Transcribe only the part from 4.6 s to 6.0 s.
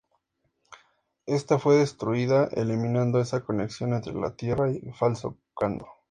y el falso Kandor.